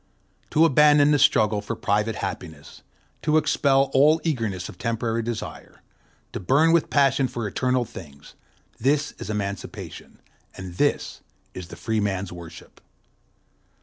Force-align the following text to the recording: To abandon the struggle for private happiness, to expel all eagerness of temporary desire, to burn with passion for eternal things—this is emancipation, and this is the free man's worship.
To 0.49 0.65
abandon 0.65 1.11
the 1.11 1.19
struggle 1.19 1.61
for 1.61 1.75
private 1.75 2.15
happiness, 2.15 2.81
to 3.21 3.37
expel 3.37 3.91
all 3.93 4.19
eagerness 4.23 4.67
of 4.67 4.79
temporary 4.79 5.21
desire, 5.21 5.83
to 6.33 6.39
burn 6.39 6.71
with 6.71 6.89
passion 6.89 7.27
for 7.27 7.47
eternal 7.47 7.85
things—this 7.85 9.11
is 9.19 9.29
emancipation, 9.29 10.19
and 10.57 10.73
this 10.77 11.21
is 11.53 11.67
the 11.67 11.75
free 11.75 11.99
man's 11.99 12.31
worship. 12.31 12.81